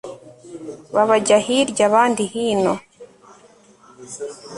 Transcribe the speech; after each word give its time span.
Babajya 0.95 1.37
hirya 1.45 1.83
abandi 1.89 2.23
hino 2.33 2.73